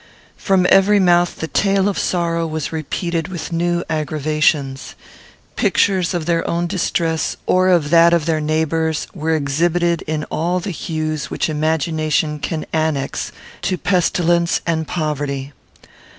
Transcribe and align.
From 0.35 0.65
every 0.71 0.99
mouth 0.99 1.35
the 1.37 1.47
tale 1.47 1.87
of 1.87 1.95
sorrow 1.95 2.47
was 2.47 2.71
repeated 2.71 3.27
with 3.27 3.51
new 3.51 3.83
aggravations. 3.87 4.95
Pictures 5.55 6.15
of 6.15 6.25
their 6.25 6.43
own 6.49 6.65
distress, 6.65 7.37
or 7.45 7.69
of 7.69 7.91
that 7.91 8.11
of 8.11 8.25
their 8.25 8.41
neighbours, 8.41 9.05
were 9.13 9.35
exhibited 9.35 10.01
in 10.07 10.23
all 10.31 10.59
the 10.59 10.71
hues 10.71 11.29
which 11.29 11.51
imagination 11.51 12.39
can 12.39 12.65
annex 12.73 13.31
to 13.61 13.77
pestilence 13.77 14.59
and 14.65 14.87
poverty. 14.87 15.53